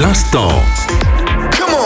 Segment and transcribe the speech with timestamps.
[0.00, 0.52] L'instant.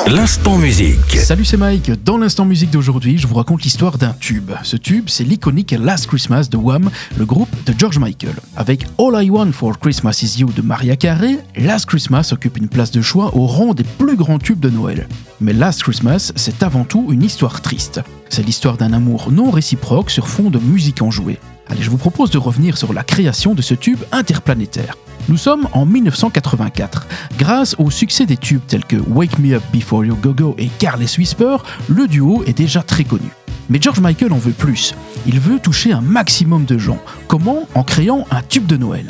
[0.07, 1.17] L'instant musique.
[1.17, 2.05] Salut, c'est Mike.
[2.05, 4.51] Dans l'instant musique d'aujourd'hui, je vous raconte l'histoire d'un tube.
[4.65, 8.35] Ce tube, c'est l'iconique Last Christmas de Wham, le groupe de George Michael.
[8.55, 12.69] Avec All I Want for Christmas Is You de Maria Carey, Last Christmas occupe une
[12.69, 15.09] place de choix au rang des plus grands tubes de Noël.
[15.41, 18.03] Mais Last Christmas, c'est avant tout une histoire triste.
[18.29, 21.39] C'est l'histoire d'un amour non réciproque sur fond de musique enjouée.
[21.67, 24.97] Allez, je vous propose de revenir sur la création de ce tube interplanétaire.
[25.29, 27.07] Nous sommes en 1984.
[27.39, 30.69] Grâce au succès des tubes tels que Wake Me Up Before You Go Go et
[30.79, 31.59] Careless Whisper,
[31.89, 33.29] le duo est déjà très connu.
[33.71, 34.95] Mais George Michael en veut plus.
[35.27, 36.99] Il veut toucher un maximum de gens.
[37.29, 37.69] Comment?
[37.75, 39.07] En créant un tube de Noël.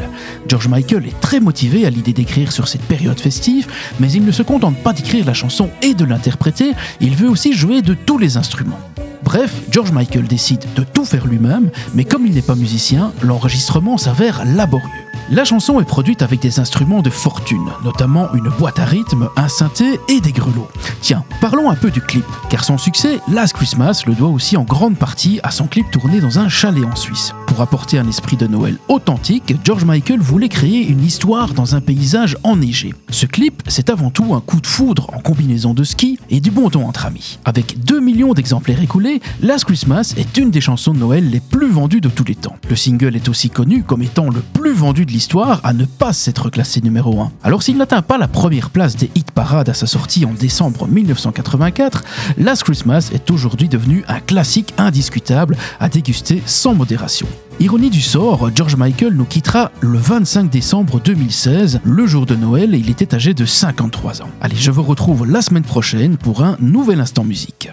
[0.46, 3.66] George Michael est très motivé à l'idée d'écrire sur cette période festive,
[3.98, 7.54] mais il ne se contente pas d'écrire la chanson et de l'interpréter, il veut aussi
[7.54, 8.78] jouer de tous les instruments.
[9.24, 13.96] Bref, George Michael décide de tout faire lui-même, mais comme il n'est pas musicien, l'enregistrement
[13.96, 15.11] s'avère laborieux.
[15.30, 19.48] La chanson est produite avec des instruments de fortune, notamment une boîte à rythme, un
[19.48, 20.68] synthé et des grelots.
[21.00, 24.64] Tiens, parlons un peu du clip, car son succès, Last Christmas, le doit aussi en
[24.64, 27.32] grande partie à son clip tourné dans un chalet en Suisse.
[27.52, 31.82] Pour apporter un esprit de Noël authentique, George Michael voulait créer une histoire dans un
[31.82, 32.94] paysage enneigé.
[33.10, 36.50] Ce clip, c'est avant tout un coup de foudre en combinaison de ski et du
[36.50, 37.38] bon ton entre amis.
[37.44, 41.70] Avec 2 millions d'exemplaires écoulés, Last Christmas est une des chansons de Noël les plus
[41.70, 42.56] vendues de tous les temps.
[42.70, 46.14] Le single est aussi connu comme étant le plus vendu de l'histoire à ne pas
[46.14, 47.32] s'être classé numéro 1.
[47.42, 50.88] Alors s'il n'atteint pas la première place des hit parades à sa sortie en décembre
[50.88, 52.02] 1984,
[52.38, 57.26] Last Christmas est aujourd'hui devenu un classique indiscutable à déguster sans modération.
[57.60, 62.74] Ironie du sort, George Michael nous quittera le 25 décembre 2016, le jour de Noël,
[62.74, 64.30] et il était âgé de 53 ans.
[64.40, 67.70] Allez, je vous retrouve la semaine prochaine pour un nouvel instant musique.